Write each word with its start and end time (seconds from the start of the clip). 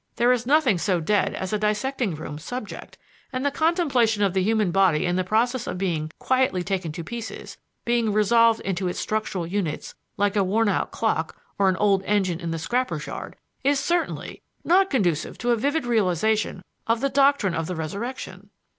There 0.15 0.31
is 0.31 0.47
nothing 0.47 0.79
so 0.79 0.99
dead 0.99 1.35
as 1.35 1.53
a 1.53 1.59
dissecting 1.59 2.15
room 2.15 2.39
'subject'; 2.39 2.97
and 3.31 3.45
the 3.45 3.51
contemplation 3.51 4.23
of 4.23 4.33
the 4.33 4.41
human 4.41 4.71
body 4.71 5.05
in 5.05 5.15
the 5.15 5.23
process 5.23 5.67
of 5.67 5.77
being 5.77 6.09
quietly 6.17 6.63
taken 6.63 6.91
to 6.93 7.03
pieces 7.03 7.57
being 7.85 8.11
resolved 8.11 8.61
into 8.61 8.87
its 8.87 8.97
structural 8.99 9.45
units 9.45 9.93
like 10.17 10.35
a 10.35 10.43
worn 10.43 10.69
out 10.69 10.89
clock 10.89 11.39
or 11.59 11.69
an 11.69 11.75
old 11.75 12.01
engine 12.05 12.39
in 12.39 12.49
the 12.49 12.57
scrapper's 12.57 13.05
yard 13.05 13.35
is 13.63 13.79
certainly 13.79 14.41
not 14.63 14.89
conducive 14.89 15.37
to 15.37 15.51
a 15.51 15.55
vivid 15.55 15.85
realization 15.85 16.63
of 16.87 16.99
the 16.99 17.09
doctrine 17.09 17.53
of 17.53 17.67
the 17.67 17.75
resurrection." 17.75 18.49